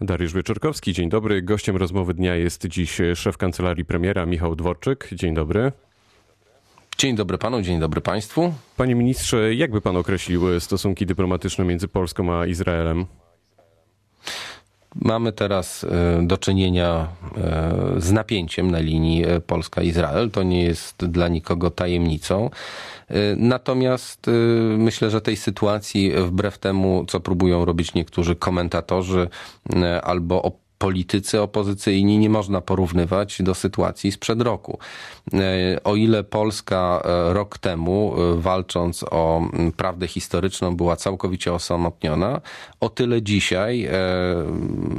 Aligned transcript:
Dariusz 0.00 0.32
Wieczorkowski, 0.34 0.92
dzień 0.92 1.08
dobry. 1.08 1.42
Gościem 1.42 1.76
rozmowy 1.76 2.14
dnia 2.14 2.36
jest 2.36 2.66
dziś 2.66 2.98
szef 3.14 3.36
kancelarii 3.36 3.84
premiera 3.84 4.26
Michał 4.26 4.56
Dworczyk. 4.56 5.08
Dzień 5.12 5.34
dobry. 5.34 5.72
Dzień 6.98 7.16
dobry 7.16 7.38
panu, 7.38 7.62
dzień 7.62 7.80
dobry 7.80 8.00
państwu. 8.00 8.54
Panie 8.76 8.94
ministrze, 8.94 9.54
jak 9.54 9.70
by 9.70 9.80
pan 9.80 9.96
określił 9.96 10.60
stosunki 10.60 11.06
dyplomatyczne 11.06 11.64
między 11.64 11.88
Polską 11.88 12.34
a 12.34 12.46
Izraelem? 12.46 13.06
Mamy 14.94 15.32
teraz 15.32 15.84
e, 15.84 16.22
do 16.22 16.38
czynienia 16.38 17.08
e, 17.36 18.00
z 18.00 18.12
napięciem 18.12 18.70
na 18.70 18.78
linii 18.78 19.24
e, 19.24 19.40
Polska-Izrael. 19.40 20.30
To 20.30 20.42
nie 20.42 20.64
jest 20.64 21.06
dla 21.06 21.28
nikogo 21.28 21.70
tajemnicą. 21.70 22.50
Natomiast 23.36 24.26
myślę, 24.78 25.10
że 25.10 25.20
tej 25.20 25.36
sytuacji, 25.36 26.12
wbrew 26.12 26.58
temu, 26.58 27.04
co 27.08 27.20
próbują 27.20 27.64
robić 27.64 27.94
niektórzy 27.94 28.36
komentatorzy 28.36 29.28
albo 30.02 30.42
politycy 30.78 31.40
opozycyjni 31.40 32.18
nie 32.18 32.30
można 32.30 32.60
porównywać 32.60 33.42
do 33.42 33.54
sytuacji 33.54 34.12
sprzed 34.12 34.40
roku. 34.40 34.78
E, 35.32 35.84
o 35.84 35.96
ile 35.96 36.24
Polska 36.24 37.02
e, 37.04 37.32
rok 37.32 37.58
temu, 37.58 38.14
e, 38.16 38.40
walcząc 38.40 39.04
o 39.10 39.42
prawdę 39.76 40.08
historyczną, 40.08 40.76
była 40.76 40.96
całkowicie 40.96 41.52
osamotniona, 41.52 42.40
o 42.80 42.88
tyle 42.88 43.22
dzisiaj 43.22 43.88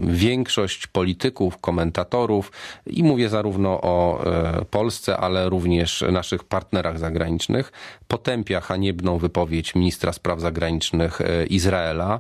większość 0.04 0.88
polityków, 0.88 1.58
komentatorów 1.58 2.52
i 2.88 3.04
mówię 3.04 3.30
zarówno 3.30 3.82
o 3.82 4.24
Polsce, 4.70 5.18
ale 5.18 5.50
również 5.50 6.04
naszych 6.12 6.44
partnerach 6.44 7.00
zagranicznych, 7.00 7.72
potępia 8.08 8.62
haniebną 8.62 9.18
wypowiedź 9.18 9.76
ministra 9.76 10.14
spraw 10.14 10.40
zagranicznych 10.40 11.20
Izraela, 11.50 12.20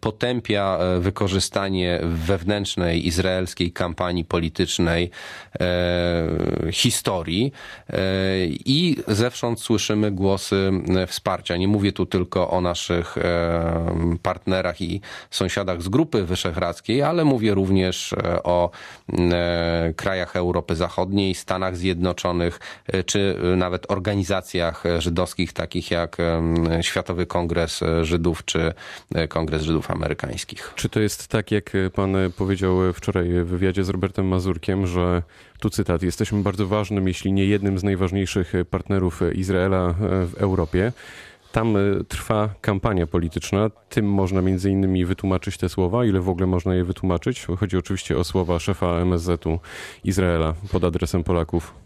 potępia 0.00 0.78
wykorzystanie 1.00 2.00
wewnętrzne 2.76 2.96
izraelskiej 2.96 3.72
kampanii 3.72 4.24
politycznej 4.24 5.10
e, 5.60 6.72
historii 6.72 7.52
e, 7.90 7.98
i 8.46 8.96
zewsząd 9.08 9.60
słyszymy 9.60 10.10
głosy 10.10 10.70
wsparcia. 11.06 11.56
Nie 11.56 11.68
mówię 11.68 11.92
tu 11.92 12.06
tylko 12.06 12.50
o 12.50 12.60
naszych 12.60 13.18
e, 13.18 14.18
partnerach 14.22 14.80
i 14.80 15.00
sąsiadach 15.30 15.82
z 15.82 15.88
Grupy 15.88 16.24
Wyszehradzkiej, 16.24 17.02
ale 17.02 17.24
mówię 17.24 17.54
również 17.54 18.12
e, 18.12 18.42
o 18.42 18.70
e, 19.12 19.92
krajach 19.96 20.36
Europy 20.36 20.74
Zachodniej, 20.74 21.34
Stanach 21.34 21.76
Zjednoczonych, 21.76 22.60
e, 22.86 23.04
czy 23.04 23.36
nawet 23.56 23.90
organizacjach 23.90 24.84
żydowskich, 24.98 25.52
takich 25.52 25.90
jak 25.90 26.16
Światowy 26.80 27.26
Kongres 27.26 27.80
Żydów, 28.02 28.44
czy 28.44 28.72
Kongres 29.28 29.62
Żydów 29.62 29.90
Amerykańskich. 29.90 30.72
Czy 30.76 30.88
to 30.88 31.00
jest 31.00 31.28
tak, 31.28 31.50
jak 31.50 31.72
pan 31.94 32.16
powiedział 32.36 32.65
wczoraj 32.94 33.28
w 33.28 33.46
wywiadzie 33.46 33.84
z 33.84 33.88
Robertem 33.88 34.26
Mazurkiem, 34.26 34.86
że 34.86 35.22
tu 35.60 35.70
cytat, 35.70 36.02
jesteśmy 36.02 36.42
bardzo 36.42 36.66
ważnym, 36.66 37.08
jeśli 37.08 37.32
nie 37.32 37.46
jednym 37.46 37.78
z 37.78 37.84
najważniejszych 37.84 38.52
partnerów 38.70 39.20
Izraela 39.34 39.94
w 40.00 40.34
Europie. 40.38 40.92
Tam 41.56 41.76
e, 41.76 41.80
trwa 42.08 42.48
kampania 42.60 43.06
polityczna. 43.06 43.70
Tym 43.88 44.06
można 44.12 44.42
między 44.42 44.70
innymi 44.70 45.04
wytłumaczyć 45.04 45.58
te 45.58 45.68
słowa. 45.68 46.04
Ile 46.04 46.20
w 46.20 46.28
ogóle 46.28 46.46
można 46.46 46.74
je 46.74 46.84
wytłumaczyć? 46.84 47.46
Chodzi 47.58 47.76
oczywiście 47.76 48.18
o 48.18 48.24
słowa 48.24 48.58
szefa 48.58 48.86
MSZ-u 48.86 49.58
Izraela 50.04 50.54
pod 50.72 50.84
adresem 50.84 51.24
Polaków. 51.24 51.85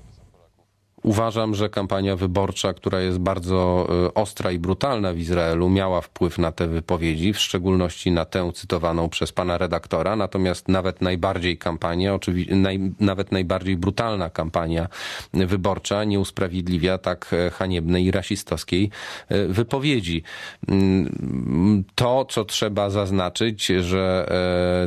Uważam, 1.03 1.55
że 1.55 1.69
kampania 1.69 2.17
wyborcza, 2.17 2.73
która 2.73 3.01
jest 3.01 3.19
bardzo 3.19 3.89
e, 4.07 4.15
ostra 4.15 4.53
i 4.53 4.59
brutalna 4.59 5.13
w 5.13 5.19
Izraelu, 5.19 5.71
miała 5.71 6.01
wpływ 6.01 6.39
na 6.39 6.53
te 6.53 6.69
wypowiedzi, 6.69 7.33
w 7.33 7.39
szczególności 7.39 8.11
na 8.11 8.25
tę 8.25 8.51
cytowaną 8.55 9.09
przez 9.09 9.33
pana 9.33 9.59
redaktora. 9.59 10.17
Natomiast 10.17 10.69
nawet 10.69 11.01
najbardziej 11.01 11.59
kampania, 11.59 12.15
oczywiście, 12.15 12.57
naj, 12.57 12.93
nawet 13.01 13.33
najbardziej 13.33 13.77
brutalna 13.77 14.31
kampania 14.31 14.89
wyborcza 15.33 16.05
nie 16.05 16.21
usprawiedliwia 16.21 16.99
tak 16.99 17.31
e, 17.33 17.51
haniebnej 17.51 18.05
i 18.05 18.11
rasistowskiej 18.11 18.91
e, 19.29 19.47
wypowiedzi. 19.47 20.23
Mm, 20.69 21.85
to, 21.95 22.25
co 22.25 22.45
trzeba 22.45 22.91
zaznaczyć, 22.91 23.67
że 23.67 24.31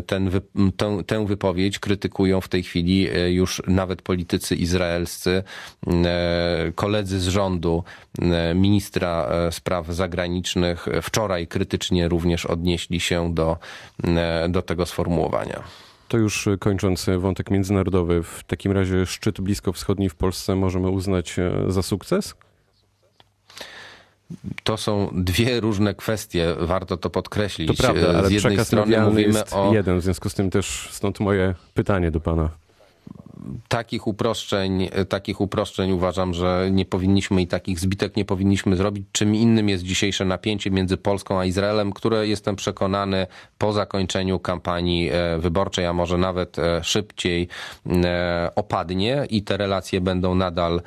ten, 0.07 0.31
tę, 0.77 1.03
tę 1.07 1.25
wypowiedź 1.25 1.79
krytykują 1.79 2.41
w 2.41 2.47
tej 2.47 2.63
chwili 2.63 3.07
już 3.27 3.61
nawet 3.67 4.01
politycy 4.01 4.55
izraelscy 4.55 5.43
E, 5.87 6.02
koledzy 6.75 7.19
z 7.19 7.27
rządu, 7.27 7.83
e, 8.21 8.55
ministra 8.55 9.25
e, 9.25 9.51
spraw 9.51 9.87
zagranicznych 9.87 10.85
wczoraj 11.01 11.47
krytycznie 11.47 12.07
również 12.07 12.45
odnieśli 12.45 12.99
się 12.99 13.33
do, 13.33 13.57
do 14.49 14.61
tego 14.61 14.85
sformułowania. 14.85 15.63
To 16.07 16.17
już 16.17 16.49
kończąc 16.59 17.05
wątek 17.17 17.51
międzynarodowy, 17.51 18.23
w 18.23 18.43
takim 18.47 18.71
razie 18.71 19.05
szczyt 19.05 19.41
bliskowschodni 19.41 20.09
w 20.09 20.15
Polsce 20.15 20.55
możemy 20.55 20.89
uznać 20.89 21.35
za 21.67 21.81
sukces? 21.81 22.35
To 24.63 24.77
są 24.77 25.09
dwie 25.13 25.59
różne 25.59 25.93
kwestie, 25.93 26.55
warto 26.59 26.97
to 26.97 27.09
podkreślić. 27.09 27.67
To 27.67 27.73
prawda, 27.83 28.09
ale 28.09 28.27
z 28.27 28.31
jednej 28.31 28.65
strony 28.65 29.01
mówimy 29.01 29.45
o 29.51 29.73
jeden, 29.73 29.99
w 29.99 30.03
związku 30.03 30.29
z 30.29 30.33
tym 30.33 30.49
też 30.49 30.89
stąd 30.91 31.19
moje 31.19 31.55
pytanie 31.73 32.11
do 32.11 32.19
pana 32.19 32.49
takich 33.67 34.07
uproszczeń, 34.07 34.89
takich 35.09 35.41
uproszczeń 35.41 35.91
uważam, 35.91 36.33
że 36.33 36.69
nie 36.71 36.85
powinniśmy 36.85 37.41
i 37.41 37.47
takich 37.47 37.79
zbitek 37.79 38.17
nie 38.17 38.25
powinniśmy 38.25 38.75
zrobić. 38.75 39.05
Czym 39.11 39.35
innym 39.35 39.69
jest 39.69 39.83
dzisiejsze 39.83 40.25
napięcie 40.25 40.71
między 40.71 40.97
Polską 40.97 41.39
a 41.39 41.45
Izraelem, 41.45 41.93
które 41.93 42.27
jestem 42.27 42.55
przekonany 42.55 43.27
po 43.57 43.73
zakończeniu 43.73 44.39
kampanii 44.39 45.09
e, 45.09 45.37
wyborczej, 45.37 45.85
a 45.85 45.93
może 45.93 46.17
nawet 46.17 46.59
e, 46.59 46.83
szybciej 46.83 47.47
e, 47.87 48.51
opadnie 48.55 49.25
i 49.29 49.43
te 49.43 49.57
relacje 49.57 50.01
będą 50.01 50.35
nadal 50.35 50.81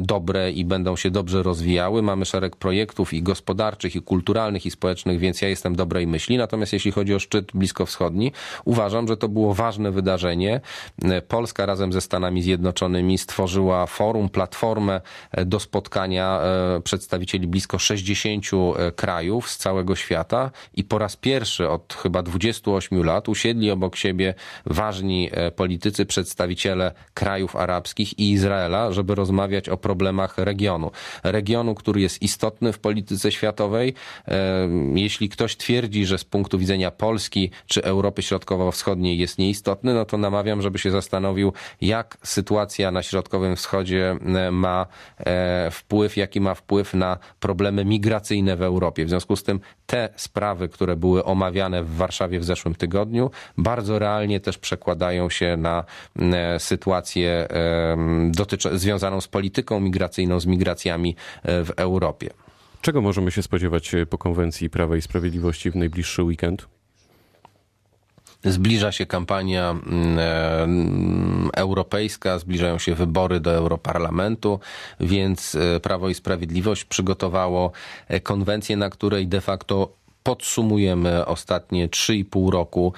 dobre 0.00 0.52
i 0.52 0.64
będą 0.64 0.96
się 0.96 1.10
dobrze 1.10 1.42
rozwijały. 1.42 2.02
Mamy 2.02 2.24
szereg 2.24 2.56
projektów 2.56 3.14
i 3.14 3.22
gospodarczych, 3.22 3.96
i 3.96 4.02
kulturalnych, 4.02 4.66
i 4.66 4.70
społecznych, 4.70 5.18
więc 5.18 5.42
ja 5.42 5.48
jestem 5.48 5.76
dobrej 5.76 6.06
myśli. 6.06 6.36
Natomiast 6.36 6.72
jeśli 6.72 6.92
chodzi 6.92 7.14
o 7.14 7.18
szczyt 7.18 7.52
bliskowschodni, 7.54 8.32
uważam, 8.64 9.08
że 9.08 9.16
to 9.16 9.28
było 9.28 9.54
ważne 9.54 9.90
wydarzenie. 9.90 10.60
Polska 11.28 11.66
razem 11.66 11.81
razem 11.82 11.92
ze 11.92 12.00
Stanami 12.00 12.42
Zjednoczonymi 12.42 13.18
stworzyła 13.18 13.86
forum, 13.86 14.28
platformę 14.28 15.00
e, 15.32 15.44
do 15.44 15.60
spotkania 15.60 16.40
e, 16.40 16.80
przedstawicieli 16.80 17.46
blisko 17.46 17.78
60 17.78 18.46
e, 18.46 18.92
krajów 18.92 19.50
z 19.50 19.56
całego 19.56 19.96
świata 19.96 20.50
i 20.74 20.84
po 20.84 20.98
raz 20.98 21.16
pierwszy 21.16 21.68
od 21.68 21.94
chyba 21.94 22.22
28 22.22 23.04
lat 23.04 23.28
usiedli 23.28 23.70
obok 23.70 23.96
siebie 23.96 24.34
ważni 24.66 25.30
politycy, 25.56 26.06
przedstawiciele 26.06 26.92
krajów 27.14 27.56
arabskich 27.56 28.18
i 28.18 28.30
Izraela, 28.30 28.92
żeby 28.92 29.14
rozmawiać 29.14 29.68
o 29.68 29.76
problemach 29.76 30.38
regionu. 30.38 30.90
Regionu, 31.22 31.74
który 31.74 32.00
jest 32.00 32.22
istotny 32.22 32.72
w 32.72 32.78
polityce 32.78 33.32
światowej. 33.32 33.94
Jeśli 34.94 35.28
ktoś 35.28 35.56
twierdzi, 35.56 36.06
że 36.06 36.18
z 36.18 36.24
punktu 36.24 36.58
widzenia 36.58 36.90
Polski 36.90 37.50
czy 37.66 37.84
Europy 37.84 38.22
Środkowo-Wschodniej 38.22 39.18
jest 39.18 39.38
nieistotny, 39.38 39.94
no 39.94 40.04
to 40.04 40.18
namawiam, 40.18 40.62
żeby 40.62 40.78
się 40.78 40.90
zastanowił, 40.90 41.52
jak 41.80 42.18
sytuacja 42.22 42.90
na 42.90 43.02
Środkowym 43.02 43.56
Wschodzie 43.56 44.16
e, 44.36 44.50
ma 44.50 44.86
e, 45.18 45.70
wpływ, 45.70 46.16
jaki 46.16 46.40
ma 46.40 46.54
wpływ 46.54 46.94
na 46.94 47.18
problemy 47.40 47.84
migracyjne 47.84 48.56
w 48.56 48.62
Europie. 48.62 49.04
W 49.04 49.08
związku 49.08 49.36
z 49.36 49.42
tym 49.42 49.60
te 49.86 50.08
sprawy, 50.16 50.68
które 50.68 50.96
były 50.96 51.24
omawiane 51.24 51.84
w 51.84 51.96
Warszawie 51.96 52.40
w 52.40 52.44
zeszłym 52.44 52.74
tygodniu, 52.74 53.30
bardzo 53.58 53.98
realnie 53.98 54.40
też 54.40 54.58
przekładają 54.58 55.30
się 55.30 55.56
na 55.56 55.84
e, 56.18 56.58
sytuację 56.58 57.48
związaną 58.72 59.20
z 59.20 59.28
polityką 59.28 59.80
migracyjną, 59.80 60.40
z 60.40 60.46
migracjami 60.46 61.16
w 61.44 61.70
Europie. 61.76 62.30
Czego 62.80 63.00
możemy 63.00 63.30
się 63.30 63.42
spodziewać 63.42 63.92
po 64.10 64.18
konwencji 64.18 64.70
Prawa 64.70 64.96
i 64.96 65.02
Sprawiedliwości 65.02 65.70
w 65.70 65.76
najbliższy 65.76 66.22
weekend? 66.22 66.68
Zbliża 68.44 68.92
się 68.92 69.06
kampania 69.06 69.70
mm, 69.70 70.18
e, 70.18 70.62
mm, 70.62 71.50
europejska, 71.54 72.38
zbliżają 72.38 72.78
się 72.78 72.94
wybory 72.94 73.40
do 73.40 73.52
Europarlamentu, 73.52 74.60
więc 75.00 75.54
e, 75.54 75.80
Prawo 75.80 76.08
i 76.08 76.14
Sprawiedliwość 76.14 76.84
przygotowało 76.84 77.72
e, 78.08 78.20
konwencję, 78.20 78.76
na 78.76 78.90
której 78.90 79.28
de 79.28 79.40
facto 79.40 80.01
podsumujemy 80.22 81.26
ostatnie 81.26 81.88
3,5 81.88 82.50
roku, 82.50 82.92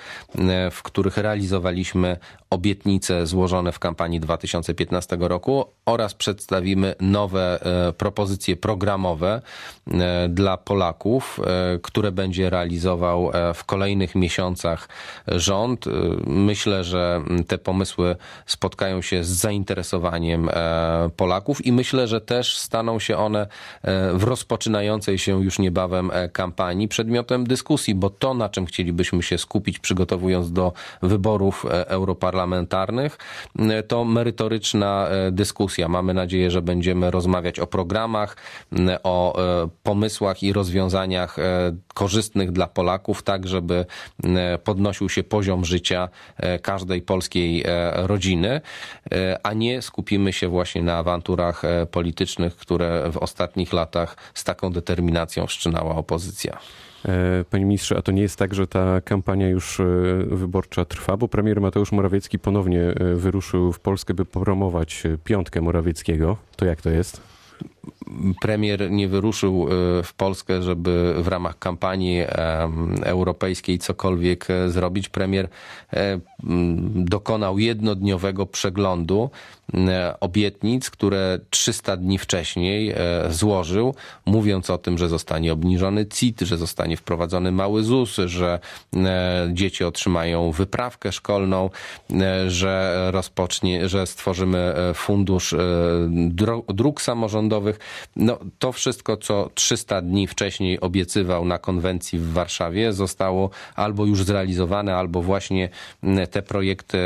w 0.70 0.82
których 0.82 1.16
realizowaliśmy 1.16 2.16
obietnice 2.50 3.26
złożone 3.26 3.72
w 3.72 3.78
kampanii 3.78 4.20
2015 4.20 5.16
roku 5.20 5.64
oraz 5.86 6.14
przedstawimy 6.14 6.94
nowe 7.00 7.60
e, 7.88 7.92
propozycje 7.92 8.56
programowe 8.56 9.42
e, 9.90 10.28
dla 10.28 10.56
Polaków, 10.56 11.40
e, 11.40 11.78
które 11.82 12.12
będzie 12.12 12.50
realizował 12.50 13.30
w 13.54 13.64
kolejnych 13.64 14.14
miesiącach 14.14 14.88
rząd. 15.26 15.84
Myślę, 16.26 16.84
że 16.84 17.22
te 17.46 17.58
pomysły 17.58 18.16
spotkają 18.46 19.02
się 19.02 19.24
z 19.24 19.28
zainteresowaniem 19.28 20.50
Polaków 21.16 21.66
i 21.66 21.72
myślę, 21.72 22.06
że 22.06 22.20
też 22.20 22.58
staną 22.58 22.98
się 22.98 23.16
one 23.16 23.46
w 24.14 24.22
rozpoczynającej 24.24 25.18
się 25.18 25.44
już 25.44 25.58
niebawem 25.58 26.10
kampanii 26.32 26.88
przedmiotem 26.88 27.13
przedmiotem 27.14 27.46
dyskusji, 27.46 27.94
bo 27.94 28.10
to, 28.10 28.34
na 28.34 28.48
czym 28.48 28.66
chcielibyśmy 28.66 29.22
się 29.22 29.38
skupić, 29.38 29.78
przygotowując 29.78 30.52
do 30.52 30.72
wyborów 31.02 31.66
europarlamentarnych, 31.70 33.18
to 33.88 34.04
merytoryczna 34.04 35.08
dyskusja. 35.32 35.88
Mamy 35.88 36.14
nadzieję, 36.14 36.50
że 36.50 36.62
będziemy 36.62 37.10
rozmawiać 37.10 37.58
o 37.58 37.66
programach, 37.66 38.36
o 39.02 39.36
pomysłach 39.82 40.42
i 40.42 40.52
rozwiązaniach 40.52 41.36
korzystnych 41.94 42.52
dla 42.52 42.66
Polaków, 42.66 43.22
tak 43.22 43.48
żeby 43.48 43.86
podnosił 44.64 45.08
się 45.08 45.22
poziom 45.22 45.64
życia 45.64 46.08
każdej 46.62 47.02
polskiej 47.02 47.64
rodziny, 47.92 48.60
a 49.42 49.52
nie 49.52 49.82
skupimy 49.82 50.32
się 50.32 50.48
właśnie 50.48 50.82
na 50.82 50.96
awanturach 50.96 51.62
politycznych, 51.90 52.56
które 52.56 53.10
w 53.10 53.16
ostatnich 53.16 53.72
latach 53.72 54.16
z 54.34 54.44
taką 54.44 54.72
determinacją 54.72 55.46
wszczynała 55.46 55.94
opozycja. 55.94 56.58
E, 57.08 57.44
panie 57.50 57.64
ministrze, 57.64 57.96
a 57.96 58.02
to 58.02 58.12
nie 58.12 58.22
jest 58.22 58.38
tak, 58.38 58.54
że 58.54 58.66
ta 58.66 59.00
kampania 59.00 59.48
już 59.48 59.80
e, 59.80 59.84
wyborcza 60.26 60.84
trwa, 60.84 61.16
bo 61.16 61.28
premier 61.28 61.60
Mateusz 61.60 61.92
Morawiecki 61.92 62.38
ponownie 62.38 62.82
e, 62.82 63.14
wyruszył 63.14 63.72
w 63.72 63.80
Polskę, 63.80 64.14
by 64.14 64.24
promować 64.24 65.02
piątkę 65.24 65.60
Morawieckiego. 65.60 66.36
To 66.56 66.64
jak 66.64 66.82
to 66.82 66.90
jest? 66.90 67.34
premier 68.40 68.90
nie 68.90 69.08
wyruszył 69.08 69.66
w 70.04 70.14
Polskę, 70.16 70.62
żeby 70.62 71.14
w 71.18 71.28
ramach 71.28 71.58
kampanii 71.58 72.22
europejskiej 73.02 73.78
cokolwiek 73.78 74.46
zrobić. 74.68 75.08
Premier 75.08 75.48
dokonał 76.94 77.58
jednodniowego 77.58 78.46
przeglądu 78.46 79.30
obietnic, 80.20 80.90
które 80.90 81.38
300 81.50 81.96
dni 81.96 82.18
wcześniej 82.18 82.90
e, 82.90 82.96
złożył, 83.30 83.94
mówiąc 84.26 84.70
o 84.70 84.78
tym, 84.78 84.98
że 84.98 85.08
zostanie 85.08 85.52
obniżony 85.52 86.06
CIT, 86.06 86.40
że 86.40 86.56
zostanie 86.56 86.96
wprowadzony 86.96 87.52
mały 87.52 87.82
ZUS, 87.82 88.16
że 88.26 88.58
e, 88.96 89.48
dzieci 89.52 89.84
otrzymają 89.84 90.50
wyprawkę 90.50 91.12
szkolną, 91.12 91.70
że 92.48 92.94
rozpocznie, 93.10 93.88
że 93.88 94.06
stworzymy 94.06 94.74
fundusz 94.94 95.54
dróg 96.68 97.02
samorządowych. 97.02 97.78
No, 98.16 98.38
to 98.58 98.72
wszystko, 98.72 99.16
co 99.16 99.50
300 99.54 100.00
dni 100.02 100.26
wcześniej 100.26 100.80
obiecywał 100.80 101.44
na 101.44 101.58
konwencji 101.58 102.18
w 102.18 102.32
Warszawie, 102.32 102.92
zostało 102.92 103.50
albo 103.76 104.06
już 104.06 104.24
zrealizowane, 104.24 104.96
albo 104.96 105.22
właśnie 105.22 105.68
te 106.30 106.42
projekty 106.42 106.98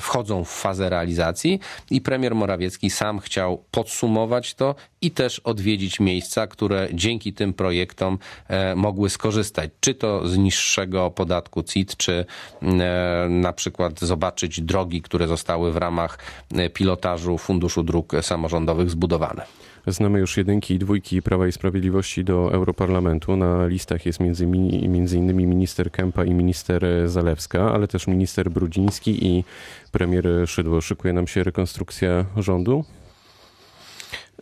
wchodzą 0.00 0.44
w 0.44 0.50
fazę 0.50 0.90
realizacji 0.90 1.60
i 1.90 2.00
premier 2.00 2.34
Morawiecki 2.34 2.90
sam 2.90 3.18
chciał 3.18 3.64
podsumować 3.70 4.54
to 4.54 4.74
i 5.00 5.10
też 5.10 5.38
odwiedzić 5.38 6.00
miejsca, 6.00 6.46
które 6.46 6.88
dzięki 6.92 7.32
tym 7.32 7.54
projektom 7.54 8.18
e, 8.48 8.74
mogły 8.74 9.10
skorzystać. 9.10 9.70
Czy 9.80 9.94
to 9.94 10.28
z 10.28 10.38
niższego 10.38 11.10
podatku 11.10 11.62
CIT, 11.62 11.96
czy 11.96 12.24
e, 12.62 13.26
na 13.28 13.52
przykład 13.52 14.00
zobaczyć 14.00 14.60
drogi, 14.60 15.02
które 15.02 15.26
zostały 15.26 15.72
w 15.72 15.76
ramach 15.76 16.18
e, 16.54 16.70
pilotażu 16.70 17.38
Funduszu 17.38 17.82
Dróg 17.82 18.12
Samorządowych 18.22 18.90
zbudowane. 18.90 19.46
Znamy 19.88 20.18
już 20.18 20.36
jedynki 20.36 20.74
i 20.74 20.78
dwójki 20.78 21.22
Prawa 21.22 21.46
i 21.46 21.52
Sprawiedliwości 21.52 22.24
do 22.24 22.52
Europarlamentu. 22.52 23.36
Na 23.36 23.66
listach 23.66 24.06
jest 24.06 24.20
między, 24.20 24.46
między 24.88 25.18
innymi 25.18 25.46
minister 25.46 25.90
Kępa 25.90 26.24
i 26.24 26.34
minister 26.34 26.86
Zalewska, 27.06 27.72
ale 27.72 27.88
też 27.88 28.06
minister 28.06 28.50
Brudziński 28.50 29.26
i 29.26 29.44
premier 29.92 30.24
Szydło. 30.46 30.80
Szykuje 30.80 31.14
nam 31.14 31.26
się 31.26 31.44
rekonstrukcja 31.44 32.24
rządu? 32.36 32.84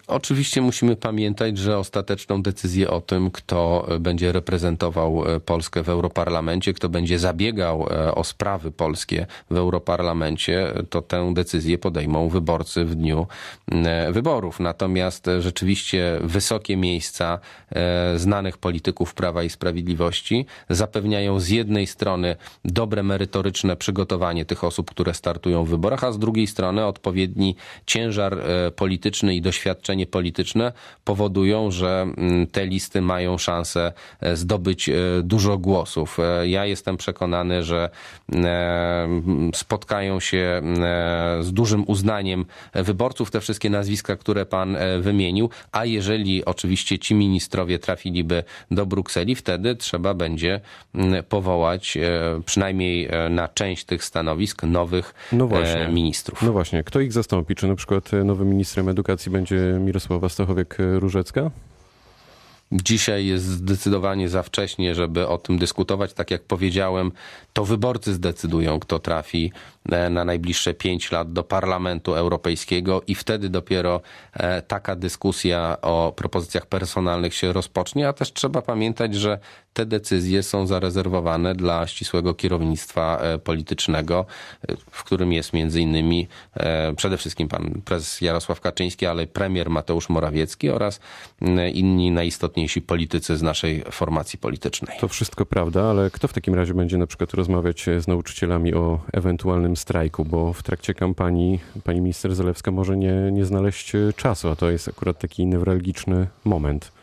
Oczywiście 0.09 0.61
musimy 0.61 0.97
pamiętać, 0.97 1.59
że 1.59 1.79
ostateczną 1.79 2.43
decyzję 2.43 2.91
o 2.91 3.01
tym, 3.01 3.31
kto 3.31 3.89
będzie 4.01 4.33
reprezentował 4.33 5.35
e, 5.35 5.41
Polskę 5.41 5.83
w 5.83 5.89
Europarlamencie, 5.89 6.73
kto 6.73 6.89
będzie 6.89 7.19
zabiegał 7.19 7.87
e, 7.91 8.15
o 8.15 8.25
sprawy 8.25 8.71
polskie 8.71 9.27
w 9.51 9.57
Europarlamencie, 9.57 10.73
to 10.91 11.03
tę 11.03 11.35
decyzję 11.35 11.79
podejmą 11.79 12.29
wyborcy 12.29 12.85
w 12.85 12.95
dniu 12.95 13.27
e, 13.73 14.13
wyborów. 14.13 14.61
Natomiast 14.61 15.27
rzeczywiście 15.39 16.19
wysokie 16.21 16.77
miejsca 16.77 17.39
znanych 18.17 18.59
polityków 18.59 19.15
Prawa 19.15 19.43
i 19.43 19.51
Sprawiedliwości 19.51 20.47
zapewniają 20.71 21.41
z 21.41 21.49
jednej 21.49 21.87
strony 21.87 22.37
dobre 22.65 23.03
merytoryczne 23.03 23.77
przygotowanie 23.77 24.45
tych 24.45 24.65
osób, 24.65 24.91
które 24.91 25.15
startują 25.15 25.65
w 25.65 25.69
wyborach, 25.69 26.05
a 26.05 26.13
z 26.13 26.19
drugiej 26.19 26.47
strony 26.47 26.85
odpowiedni 26.85 27.57
ciężar 27.87 28.39
polityczny 28.77 29.35
i 29.35 29.43
doświadczenie 29.43 29.96
doświadczenie 29.97 30.07
polityczne 30.07 30.73
powodują, 31.05 31.71
że 31.71 32.03
mm, 32.03 32.47
te 32.47 32.67
listy 32.67 33.01
mają 33.01 33.39
szansę 33.39 33.93
e, 34.21 34.37
zdobyć 34.37 34.89
e, 34.89 34.95
dużo 35.23 35.59
głosów. 35.59 36.19
E, 36.21 36.49
ja 36.49 36.67
jestem 36.67 36.97
przekonany, 36.97 37.63
że 37.63 37.91
spotkają 39.55 40.21
się 40.21 40.63
z 41.41 41.53
dużym 41.53 41.85
uznaniem 41.87 42.45
wyborców 42.75 43.31
te 43.31 43.41
wszystkie 43.41 43.71
nazwiska, 43.71 44.17
które 44.17 44.47
pan 44.47 44.77
wymienił, 45.01 45.51
a 45.73 45.85
jeżeli 45.85 46.45
oczywiście 46.45 46.99
ci 46.99 47.15
ministrowie 47.15 47.79
trafiliby 47.79 48.45
do 48.71 48.87
Brukseli, 48.87 49.35
wtedy 49.35 49.77
trzeba 49.77 50.15
będzie 50.15 50.61
powołać 51.29 51.99
przynajmniej 52.47 53.09
na 53.31 53.49
część 53.49 53.85
tych 53.85 54.05
stanowisk 54.05 54.63
nowych 54.63 55.15
no 55.33 55.49
ministrów. 55.93 56.43
No 56.43 56.53
właśnie, 56.53 56.85
kto 56.85 57.01
ich 57.01 57.13
zastąpi? 57.13 57.55
Czy 57.55 57.67
na 57.67 57.75
przykład 57.75 58.11
nowym 58.25 58.49
ministrem 58.51 58.89
edukacji 58.89 59.33
będzie 59.33 59.79
Mirosława 59.87 60.29
Stachowiek-Różecka? 60.29 61.51
Dzisiaj 62.73 63.27
jest 63.27 63.45
zdecydowanie 63.45 64.29
za 64.29 64.43
wcześnie, 64.43 64.95
żeby 64.95 65.29
o 65.29 65.39
tym 65.39 65.59
dyskutować. 65.59 66.13
Tak 66.13 66.31
jak 66.31 66.43
powiedziałem, 66.43 67.13
to 67.53 67.65
wyborcy 67.65 68.15
zdecydują, 68.15 68.81
kto 68.81 68.99
trafi 68.99 69.53
na 70.11 70.25
najbliższe 70.25 70.75
pięć 70.75 71.13
lat 71.13 71.33
do 71.33 71.45
Parlamentu 71.45 72.15
Europejskiego 72.15 73.03
i 73.07 73.15
wtedy 73.15 73.49
dopiero 73.49 74.01
e, 74.33 74.63
taka 74.63 74.97
dyskusja 74.97 75.77
o 75.83 76.13
propozycjach 76.17 76.67
personalnych 76.67 77.35
się 77.35 77.53
rozpocznie, 77.53 78.09
a 78.09 78.13
też 78.13 78.33
trzeba 78.33 78.63
pamiętać, 78.63 79.15
że 79.15 79.39
te 79.73 79.87
decyzje 79.87 80.43
są 80.43 80.67
zarezerwowane 80.67 81.55
dla 81.55 81.87
ścisłego 81.87 82.35
kierownictwa 82.35 83.19
e, 83.19 83.39
politycznego, 83.39 84.27
w 84.91 85.05
którym 85.05 85.33
jest 85.33 85.53
między 85.53 85.81
innymi 85.81 86.29
przede 86.97 87.17
wszystkim 87.17 87.49
pan 87.49 87.83
prezes 87.85 88.21
Jarosław 88.21 88.61
Kaczyński, 88.61 89.07
ale 89.07 89.27
premier 89.27 89.71
Mateusz 89.71 90.09
Morawiecki 90.09 90.71
oraz 90.71 91.01
inni 91.73 92.11
najistotniejsi 92.11 92.83
politycy 92.83 93.37
z 93.37 93.43
naszej 93.43 93.85
formacji 93.91 94.39
politycznej. 94.39 94.99
To 95.01 95.09
wszystko 95.09 95.47
prawda, 95.47 95.85
ale 95.91 96.11
kto 96.11 96.29
w 96.29 96.33
takim 96.33 96.55
razie 96.55 96.75
będzie 96.75 96.99
na 96.99 97.07
przykład 97.07 97.35
rozmawiać 97.35 97.87
z 97.99 98.09
nauczycielami 98.09 98.75
o 98.75 99.01
ewentualnym 99.13 99.76
strajku, 99.77 100.25
bo 100.25 100.53
w 100.53 100.63
trakcie 100.63 100.95
kampanii 100.95 101.61
pani 101.85 102.01
minister 102.01 102.35
Zalewska 102.35 102.71
może 102.71 102.97
nie, 102.97 103.13
nie 103.33 103.45
znaleźć 103.45 103.93
czasu, 104.17 104.49
a 104.49 104.57
to 104.57 104.71
jest 104.71 104.89
akurat 104.89 105.19
taki 105.19 105.47
newralgiczny 105.47 106.27
moment. 106.45 106.96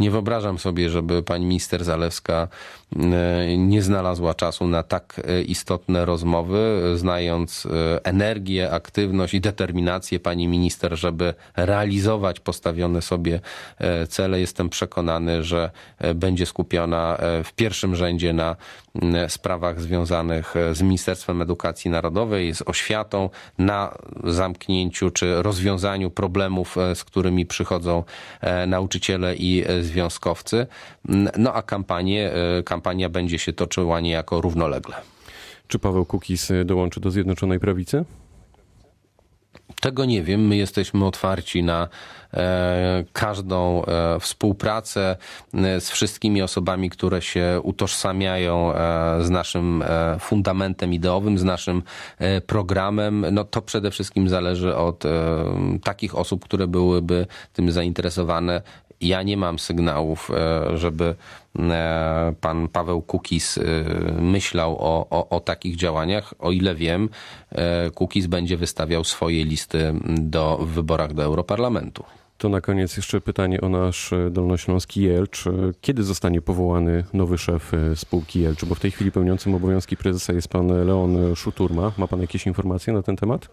Nie 0.00 0.10
wyobrażam 0.10 0.58
sobie, 0.58 0.90
żeby 0.90 1.22
pani 1.22 1.46
minister 1.46 1.84
Zalewska 1.84 2.48
e, 2.96 3.58
nie 3.58 3.82
znalazła 3.82 4.34
czasu 4.34 4.66
na 4.66 4.82
tak 4.82 5.20
e, 5.24 5.42
istotne 5.42 6.04
rozmowy, 6.04 6.82
znając 6.94 7.66
e, 7.66 8.04
energię, 8.04 8.70
aktywność 8.70 9.34
i 9.34 9.40
determinację 9.40 10.20
pani 10.20 10.48
minister, 10.48 10.98
żeby 10.98 11.34
realizować 11.56 12.40
postawione 12.40 13.02
sobie 13.02 13.40
cele. 14.08 14.40
Jestem 14.40 14.68
przekonany, 14.68 15.44
że 15.44 15.70
będzie 16.14 16.46
skupiona 16.46 17.18
w 17.44 17.52
pierwszym 17.52 17.96
rzędzie 17.96 18.32
na 18.32 18.56
sprawach 19.28 19.80
związanych 19.80 20.54
z 20.72 20.82
Ministerstwem 20.82 21.42
Edukacji 21.42 21.90
Narodowej, 21.90 22.54
z 22.54 22.62
oświatą, 22.62 23.30
na 23.58 23.98
zamknięciu 24.24 25.10
czy 25.10 25.42
rozwiązaniu 25.42 26.10
problemów, 26.10 26.76
z 26.94 27.04
którymi 27.04 27.46
przychodzą 27.46 28.04
nauczyciele 28.66 29.36
i 29.36 29.63
związkowcy. 29.80 30.66
No 31.38 31.54
a 31.54 31.62
kampanie, 31.62 32.32
e, 32.32 32.62
kampania 32.62 33.08
będzie 33.08 33.38
się 33.38 33.52
toczyła 33.52 34.00
niejako 34.00 34.40
równolegle. 34.40 34.96
Czy 35.68 35.78
Paweł 35.78 36.04
Kukis 36.04 36.52
dołączy 36.64 37.00
do 37.00 37.10
Zjednoczonej 37.10 37.60
Prawicy? 37.60 38.04
Tego 39.80 40.04
nie 40.04 40.22
wiem. 40.22 40.46
My 40.46 40.56
jesteśmy 40.56 41.06
otwarci 41.06 41.62
na 41.62 41.88
e, 42.34 43.04
każdą 43.12 43.84
e, 43.84 44.20
współpracę 44.20 45.16
e, 45.54 45.80
z 45.80 45.90
wszystkimi 45.90 46.42
osobami, 46.42 46.90
które 46.90 47.22
się 47.22 47.60
utożsamiają 47.62 48.72
z 49.20 49.30
naszym 49.30 49.84
fundamentem 50.20 50.92
ideowym, 50.92 51.38
z 51.38 51.44
naszym 51.44 51.82
programem. 52.46 53.26
No 53.32 53.44
to 53.44 53.62
przede 53.62 53.90
wszystkim 53.90 54.28
zależy 54.28 54.76
od 54.76 55.04
takich 55.84 56.14
osób, 56.14 56.44
które 56.44 56.66
byłyby 56.66 57.26
tym 57.52 57.72
zainteresowane. 57.72 58.62
Ja 59.00 59.22
nie 59.22 59.36
mam 59.36 59.58
sygnałów, 59.58 60.30
żeby 60.74 61.14
pan 62.40 62.68
Paweł 62.68 63.02
Kukis 63.02 63.58
myślał 64.18 64.76
o, 64.78 65.06
o, 65.10 65.28
o 65.28 65.40
takich 65.40 65.76
działaniach. 65.76 66.34
O 66.38 66.52
ile 66.52 66.74
wiem, 66.74 67.08
Kukis 67.94 68.26
będzie 68.26 68.56
wystawiał 68.56 69.04
swoje 69.04 69.44
listy 69.44 69.94
do 70.20 70.58
w 70.62 70.68
wyborach 70.68 71.14
do 71.14 71.22
Europarlamentu. 71.22 72.04
To 72.38 72.48
na 72.48 72.60
koniec 72.60 72.96
jeszcze 72.96 73.20
pytanie 73.20 73.60
o 73.60 73.68
nasz 73.68 74.12
e, 74.12 74.30
Dolnośląski 74.30 75.02
Jelcz. 75.02 75.44
Kiedy 75.80 76.02
zostanie 76.02 76.42
powołany 76.42 77.04
nowy 77.12 77.38
szef 77.38 77.74
e, 77.74 77.96
spółki 77.96 78.40
Jelcz? 78.40 78.64
Bo 78.64 78.74
w 78.74 78.80
tej 78.80 78.90
chwili 78.90 79.12
pełniącym 79.12 79.54
obowiązki 79.54 79.96
prezesa 79.96 80.32
jest 80.32 80.48
pan 80.48 80.86
Leon 80.86 81.36
Szuturma. 81.36 81.92
Ma 81.98 82.06
pan 82.06 82.20
jakieś 82.20 82.46
informacje 82.46 82.92
na 82.92 83.02
ten 83.02 83.16
temat? 83.16 83.48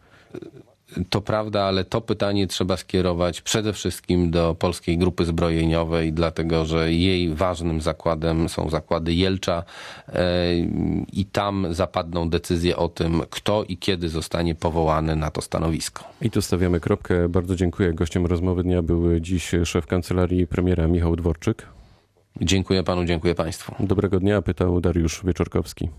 To 1.09 1.21
prawda, 1.21 1.63
ale 1.63 1.85
to 1.85 2.01
pytanie 2.01 2.47
trzeba 2.47 2.77
skierować 2.77 3.41
przede 3.41 3.73
wszystkim 3.73 4.31
do 4.31 4.55
Polskiej 4.59 4.97
Grupy 4.97 5.25
Zbrojeniowej, 5.25 6.13
dlatego 6.13 6.65
że 6.65 6.93
jej 6.93 7.33
ważnym 7.35 7.81
zakładem 7.81 8.49
są 8.49 8.69
zakłady 8.69 9.13
Jelcza 9.13 9.63
e, 10.07 10.55
i 11.13 11.25
tam 11.31 11.67
zapadną 11.69 12.29
decyzje 12.29 12.77
o 12.77 12.89
tym, 12.89 13.21
kto 13.29 13.63
i 13.63 13.77
kiedy 13.77 14.09
zostanie 14.09 14.55
powołany 14.55 15.15
na 15.15 15.31
to 15.31 15.41
stanowisko. 15.41 16.03
I 16.21 16.29
tu 16.31 16.41
stawiamy 16.41 16.79
kropkę. 16.79 17.29
Bardzo 17.29 17.55
dziękuję. 17.55 17.93
Gościem 17.93 18.25
rozmowy 18.25 18.63
dnia 18.63 18.81
był 18.81 19.19
dziś 19.19 19.51
szef 19.65 19.87
kancelarii 19.87 20.47
premiera 20.47 20.87
Michał 20.87 21.15
Dworczyk. 21.15 21.67
Dziękuję 22.41 22.83
panu, 22.83 23.05
dziękuję 23.05 23.35
państwu. 23.35 23.75
Dobrego 23.79 24.19
dnia, 24.19 24.41
pytał 24.41 24.81
Dariusz 24.81 25.21
Wieczorkowski. 25.25 25.89